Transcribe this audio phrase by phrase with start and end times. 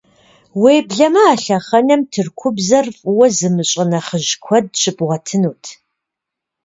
[0.61, 5.63] Уеблэмэ а лъэхъэнэм Тыркубзэр фӀыуэ зымыщӀэ нэхъыжь куэд щыбгъуэтынут.